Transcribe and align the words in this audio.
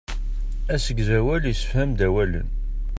Asegzawal 0.75 1.41
issefham-d 1.51 1.99
awalen. 2.07 2.49